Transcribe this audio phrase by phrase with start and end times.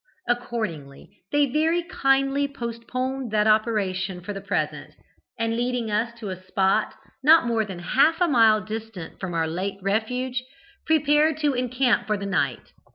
[0.27, 4.95] Accordingly, they very kindly postponed that operation for the present,
[5.37, 9.45] and leading us to a spot not more than half a mile distant from our
[9.47, 10.43] late refuge,
[10.87, 12.73] prepared to encamp for the night.